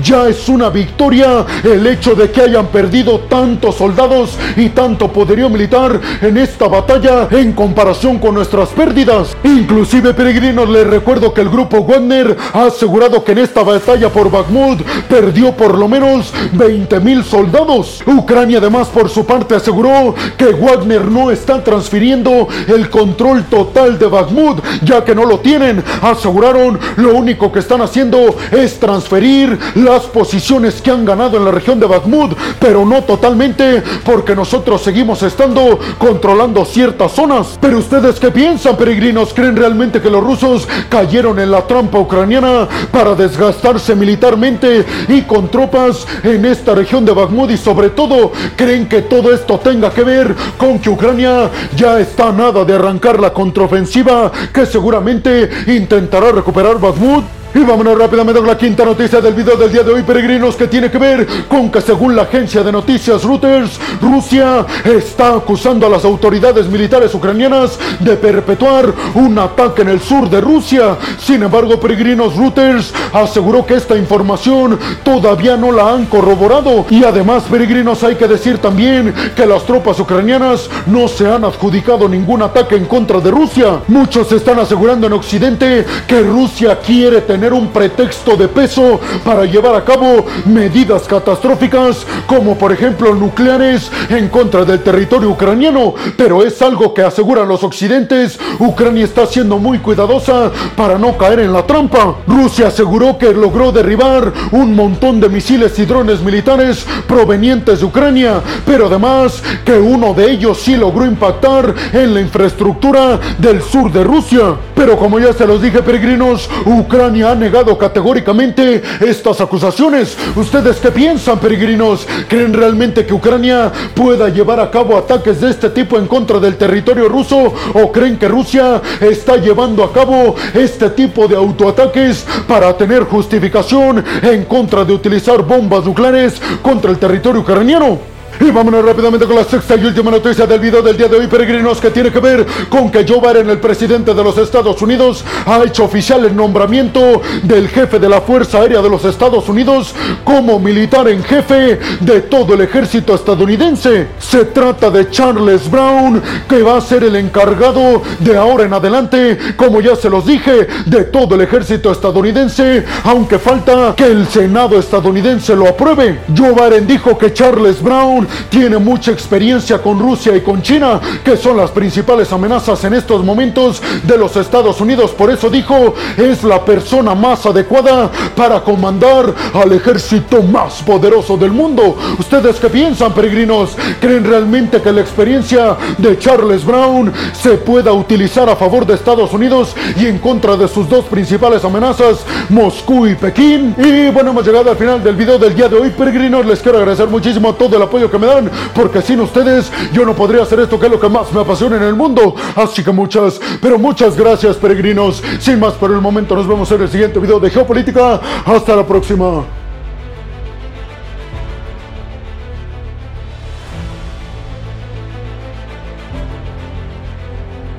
ya 0.02 0.28
es 0.28 0.48
una 0.48 0.70
victoria 0.70 1.46
el 1.62 1.86
hecho 1.86 2.16
de 2.16 2.32
que 2.32 2.40
hayan 2.40 2.66
perdido 2.66 3.20
tantos 3.20 3.76
soldados 3.76 4.36
y 4.56 4.70
tanto 4.70 5.12
poderío 5.12 5.48
militar 5.48 6.00
en 6.20 6.36
esta 6.36 6.66
batalla 6.66 7.28
en 7.30 7.52
comparación 7.52 8.18
con 8.18 8.34
nuestras 8.34 8.70
pérdidas. 8.70 9.36
Inclusive, 9.44 10.14
peregrinos, 10.14 10.68
les 10.68 10.86
recuerdo 10.86 11.32
que 11.32 11.42
el 11.42 11.48
grupo 11.48 11.84
Wagner 11.84 12.36
ha 12.54 12.64
asegurado 12.64 13.22
que 13.22 13.32
en 13.32 13.38
esta 13.38 13.62
batalla 13.62 14.08
por 14.08 14.32
Bakhmut 14.32 14.82
perdió 15.08 15.52
por 15.52 15.78
lo 15.78 15.86
menos 15.86 16.32
20 16.52 16.98
mil 17.00 17.22
soldados. 17.22 18.02
Ucrania 18.04 18.58
además 18.58 18.88
por 18.88 19.08
su 19.08 19.24
parte 19.24 19.54
aseguró 19.54 20.14
que 20.36 20.46
Wagner 20.46 21.04
no 21.04 21.30
está 21.30 21.62
transfiriendo 21.62 22.48
el 22.66 22.90
control 22.90 23.44
total 23.44 23.96
de 23.96 24.06
Bakhmut, 24.06 24.58
ya 24.82 25.04
que 25.04 25.14
no 25.14 25.24
lo 25.24 25.38
tienen. 25.38 25.84
Aseguraron 26.02 26.80
lo 26.96 27.14
único 27.14 27.52
que 27.52 27.60
están 27.60 27.80
haciendo 27.80 28.34
es 28.50 28.80
transferir 28.80 29.35
las 29.74 30.02
posiciones 30.04 30.80
que 30.80 30.90
han 30.90 31.04
ganado 31.04 31.36
en 31.36 31.44
la 31.44 31.50
región 31.50 31.78
de 31.78 31.86
Bakhmut, 31.86 32.36
pero 32.58 32.84
no 32.84 33.02
totalmente 33.02 33.82
porque 34.04 34.34
nosotros 34.34 34.82
seguimos 34.82 35.22
estando 35.22 35.78
controlando 35.98 36.64
ciertas 36.64 37.12
zonas. 37.12 37.58
Pero 37.60 37.78
ustedes 37.78 38.18
qué 38.18 38.30
piensan, 38.30 38.76
peregrinos? 38.76 39.34
¿Creen 39.34 39.56
realmente 39.56 40.00
que 40.00 40.10
los 40.10 40.22
rusos 40.22 40.66
cayeron 40.88 41.38
en 41.38 41.50
la 41.50 41.66
trampa 41.66 41.98
ucraniana 41.98 42.68
para 42.90 43.14
desgastarse 43.14 43.94
militarmente 43.94 44.84
y 45.08 45.22
con 45.22 45.48
tropas 45.48 46.06
en 46.22 46.44
esta 46.44 46.74
región 46.74 47.04
de 47.04 47.12
Bakhmut 47.12 47.50
y 47.50 47.56
sobre 47.56 47.90
todo 47.90 48.32
creen 48.56 48.88
que 48.88 49.02
todo 49.02 49.32
esto 49.32 49.58
tenga 49.58 49.90
que 49.90 50.02
ver 50.02 50.34
con 50.56 50.78
que 50.78 50.90
Ucrania 50.90 51.50
ya 51.76 52.00
está 52.00 52.32
nada 52.32 52.64
de 52.64 52.74
arrancar 52.74 53.20
la 53.20 53.32
contraofensiva 53.32 54.30
que 54.52 54.66
seguramente 54.66 55.48
intentará 55.66 56.32
recuperar 56.32 56.78
Bakhmut? 56.78 57.35
Y 57.54 57.60
vámonos 57.60 57.98
rápidamente 57.98 58.40
con 58.40 58.48
la 58.48 58.58
quinta 58.58 58.84
noticia 58.84 59.20
del 59.20 59.32
video 59.32 59.56
del 59.56 59.72
día 59.72 59.82
de 59.82 59.90
hoy, 59.90 60.02
peregrinos, 60.02 60.56
que 60.56 60.68
tiene 60.68 60.90
que 60.90 60.98
ver 60.98 61.26
con 61.48 61.70
que 61.70 61.80
según 61.80 62.14
la 62.14 62.22
agencia 62.22 62.62
de 62.62 62.70
noticias 62.70 63.24
Reuters, 63.24 63.80
Rusia 64.00 64.66
está 64.84 65.36
acusando 65.36 65.86
a 65.86 65.88
las 65.88 66.04
autoridades 66.04 66.66
militares 66.66 67.14
ucranianas 67.14 67.78
de 68.00 68.16
perpetuar 68.16 68.92
un 69.14 69.38
ataque 69.38 69.82
en 69.82 69.88
el 69.88 70.00
sur 70.00 70.28
de 70.28 70.42
Rusia. 70.42 70.98
Sin 71.18 71.42
embargo, 71.42 71.80
peregrinos, 71.80 72.36
Reuters 72.36 72.92
aseguró 73.12 73.64
que 73.64 73.74
esta 73.74 73.96
información 73.96 74.78
todavía 75.02 75.56
no 75.56 75.72
la 75.72 75.92
han 75.92 76.06
corroborado. 76.06 76.84
Y 76.90 77.04
además, 77.04 77.44
peregrinos, 77.44 78.04
hay 78.04 78.16
que 78.16 78.28
decir 78.28 78.58
también 78.58 79.14
que 79.34 79.46
las 79.46 79.64
tropas 79.64 79.98
ucranianas 79.98 80.68
no 80.86 81.08
se 81.08 81.26
han 81.26 81.44
adjudicado 81.44 82.06
ningún 82.06 82.42
ataque 82.42 82.76
en 82.76 82.84
contra 82.84 83.20
de 83.20 83.30
Rusia. 83.30 83.80
Muchos 83.88 84.30
están 84.32 84.58
asegurando 84.58 85.06
en 85.06 85.14
Occidente 85.14 85.86
que 86.06 86.20
Rusia 86.20 86.78
quiere 86.84 87.22
tener 87.22 87.45
un 87.52 87.68
pretexto 87.68 88.36
de 88.36 88.48
peso 88.48 89.00
para 89.24 89.44
llevar 89.44 89.74
a 89.74 89.84
cabo 89.84 90.24
medidas 90.46 91.02
catastróficas 91.02 92.06
como 92.26 92.56
por 92.56 92.72
ejemplo 92.72 93.14
nucleares 93.14 93.90
en 94.08 94.28
contra 94.28 94.64
del 94.64 94.82
territorio 94.82 95.30
ucraniano, 95.30 95.94
pero 96.16 96.42
es 96.42 96.60
algo 96.62 96.94
que 96.94 97.02
aseguran 97.02 97.48
los 97.48 97.62
occidentes, 97.62 98.38
Ucrania 98.58 99.04
está 99.04 99.26
siendo 99.26 99.58
muy 99.58 99.78
cuidadosa 99.78 100.50
para 100.76 100.98
no 100.98 101.16
caer 101.16 101.40
en 101.40 101.52
la 101.52 101.66
trampa. 101.66 102.16
Rusia 102.26 102.68
aseguró 102.68 103.18
que 103.18 103.32
logró 103.32 103.72
derribar 103.72 104.32
un 104.52 104.74
montón 104.74 105.20
de 105.20 105.28
misiles 105.28 105.78
y 105.78 105.86
drones 105.86 106.20
militares 106.20 106.86
provenientes 107.06 107.80
de 107.80 107.86
Ucrania, 107.86 108.40
pero 108.64 108.86
además 108.86 109.42
que 109.64 109.78
uno 109.78 110.14
de 110.14 110.30
ellos 110.30 110.58
sí 110.58 110.76
logró 110.76 111.04
impactar 111.04 111.74
en 111.92 112.14
la 112.14 112.20
infraestructura 112.20 113.18
del 113.38 113.62
sur 113.62 113.92
de 113.92 114.04
Rusia. 114.04 114.56
Pero 114.74 114.96
como 114.96 115.18
ya 115.18 115.32
se 115.32 115.46
los 115.46 115.62
dije 115.62 115.82
peregrinos, 115.82 116.48
Ucrania 116.64 117.25
ha 117.26 117.34
negado 117.34 117.76
categóricamente 117.76 118.82
estas 119.00 119.40
acusaciones. 119.40 120.16
¿Ustedes 120.36 120.76
qué 120.76 120.90
piensan, 120.90 121.38
peregrinos? 121.38 122.06
¿Creen 122.28 122.52
realmente 122.52 123.04
que 123.04 123.14
Ucrania 123.14 123.72
pueda 123.94 124.28
llevar 124.28 124.60
a 124.60 124.70
cabo 124.70 124.96
ataques 124.96 125.40
de 125.40 125.50
este 125.50 125.70
tipo 125.70 125.98
en 125.98 126.06
contra 126.06 126.38
del 126.38 126.56
territorio 126.56 127.08
ruso? 127.08 127.52
¿O 127.74 127.92
creen 127.92 128.16
que 128.16 128.28
Rusia 128.28 128.80
está 129.00 129.36
llevando 129.36 129.82
a 129.82 129.92
cabo 129.92 130.34
este 130.54 130.90
tipo 130.90 131.26
de 131.26 131.36
autoataques 131.36 132.26
para 132.46 132.76
tener 132.76 133.04
justificación 133.04 134.04
en 134.22 134.44
contra 134.44 134.84
de 134.84 134.92
utilizar 134.92 135.42
bombas 135.42 135.84
nucleares 135.84 136.40
contra 136.62 136.90
el 136.90 136.98
territorio 136.98 137.40
ucraniano? 137.40 138.15
Y 138.40 138.50
vámonos 138.50 138.84
rápidamente 138.84 139.26
con 139.26 139.36
la 139.36 139.44
sexta 139.44 139.76
y 139.76 139.84
última 139.84 140.10
noticia 140.10 140.46
del 140.46 140.60
video 140.60 140.82
del 140.82 140.96
día 140.96 141.08
de 141.08 141.16
hoy, 141.16 141.26
peregrinos, 141.26 141.80
que 141.80 141.90
tiene 141.90 142.12
que 142.12 142.20
ver 142.20 142.46
con 142.68 142.90
que 142.90 143.06
Joe 143.06 143.20
Biden, 143.20 143.48
el 143.50 143.58
presidente 143.58 144.12
de 144.12 144.22
los 144.22 144.36
Estados 144.36 144.80
Unidos, 144.82 145.24
ha 145.46 145.62
hecho 145.64 145.84
oficial 145.84 146.24
el 146.24 146.36
nombramiento 146.36 147.22
del 147.42 147.68
jefe 147.68 147.98
de 147.98 148.08
la 148.08 148.20
Fuerza 148.20 148.58
Aérea 148.58 148.82
de 148.82 148.90
los 148.90 149.04
Estados 149.04 149.48
Unidos 149.48 149.94
como 150.22 150.58
militar 150.58 151.08
en 151.08 151.24
jefe 151.24 151.78
de 152.00 152.20
todo 152.22 152.54
el 152.54 152.60
ejército 152.60 153.14
estadounidense. 153.14 154.08
Se 154.18 154.44
trata 154.44 154.90
de 154.90 155.10
Charles 155.10 155.70
Brown, 155.70 156.22
que 156.48 156.62
va 156.62 156.76
a 156.76 156.80
ser 156.80 157.04
el 157.04 157.16
encargado 157.16 158.02
de 158.20 158.36
ahora 158.36 158.64
en 158.64 158.74
adelante, 158.74 159.38
como 159.56 159.80
ya 159.80 159.96
se 159.96 160.10
los 160.10 160.26
dije, 160.26 160.66
de 160.84 161.04
todo 161.04 161.34
el 161.36 161.40
ejército 161.40 161.90
estadounidense, 161.90 162.84
aunque 163.04 163.38
falta 163.38 163.94
que 163.96 164.04
el 164.04 164.26
Senado 164.28 164.78
estadounidense 164.78 165.56
lo 165.56 165.68
apruebe. 165.68 166.20
Joe 166.36 166.52
Biden 166.52 166.86
dijo 166.86 167.16
que 167.16 167.32
Charles 167.32 167.82
Brown 167.82 168.25
tiene 168.48 168.78
mucha 168.78 169.10
experiencia 169.10 169.82
con 169.82 169.98
Rusia 169.98 170.36
y 170.36 170.40
con 170.40 170.62
China, 170.62 171.00
que 171.24 171.36
son 171.36 171.56
las 171.56 171.70
principales 171.70 172.32
amenazas 172.32 172.82
en 172.84 172.94
estos 172.94 173.24
momentos 173.24 173.82
de 174.02 174.18
los 174.18 174.36
Estados 174.36 174.80
Unidos. 174.80 175.12
Por 175.12 175.30
eso 175.30 175.50
dijo, 175.50 175.94
es 176.16 176.44
la 176.44 176.64
persona 176.64 177.14
más 177.14 177.44
adecuada 177.46 178.10
para 178.34 178.60
comandar 178.60 179.34
al 179.52 179.72
ejército 179.72 180.42
más 180.42 180.82
poderoso 180.82 181.36
del 181.36 181.52
mundo. 181.52 181.96
¿Ustedes 182.18 182.56
qué 182.60 182.68
piensan, 182.68 183.12
peregrinos? 183.12 183.76
¿Creen 184.00 184.24
realmente 184.24 184.80
que 184.80 184.92
la 184.92 185.00
experiencia 185.00 185.76
de 185.98 186.18
Charles 186.18 186.64
Brown 186.64 187.12
se 187.32 187.52
pueda 187.52 187.92
utilizar 187.92 188.48
a 188.48 188.56
favor 188.56 188.86
de 188.86 188.94
Estados 188.94 189.32
Unidos 189.32 189.74
y 189.96 190.06
en 190.06 190.18
contra 190.18 190.56
de 190.56 190.68
sus 190.68 190.88
dos 190.88 191.04
principales 191.06 191.64
amenazas, 191.64 192.24
Moscú 192.48 193.06
y 193.06 193.14
Pekín? 193.14 193.74
Y 193.78 194.10
bueno, 194.10 194.30
hemos 194.30 194.46
llegado 194.46 194.70
al 194.70 194.76
final 194.76 195.02
del 195.02 195.16
video 195.16 195.38
del 195.38 195.54
día 195.54 195.68
de 195.68 195.78
hoy, 195.78 195.90
peregrinos. 195.90 196.46
Les 196.46 196.60
quiero 196.60 196.78
agradecer 196.78 197.08
muchísimo 197.08 197.54
todo 197.54 197.76
el 197.76 197.82
que 198.10 198.18
me 198.18 198.26
dan, 198.26 198.50
porque 198.74 199.02
sin 199.02 199.20
ustedes 199.20 199.70
yo 199.92 200.04
no 200.04 200.14
podría 200.14 200.42
hacer 200.42 200.60
esto 200.60 200.78
que 200.78 200.86
es 200.86 200.92
lo 200.92 201.00
que 201.00 201.08
más 201.08 201.32
me 201.32 201.40
apasiona 201.40 201.76
en 201.76 201.82
el 201.82 201.94
mundo. 201.94 202.34
Así 202.54 202.82
que 202.82 202.92
muchas, 202.92 203.40
pero 203.60 203.78
muchas 203.78 204.16
gracias 204.16 204.56
peregrinos. 204.56 205.22
Sin 205.38 205.60
más 205.60 205.74
por 205.74 205.90
el 205.90 206.00
momento, 206.00 206.34
nos 206.34 206.46
vemos 206.46 206.70
en 206.72 206.82
el 206.82 206.88
siguiente 206.88 207.18
video 207.18 207.40
de 207.40 207.50
Geopolítica. 207.50 208.20
Hasta 208.44 208.76
la 208.76 208.86
próxima. 208.86 209.55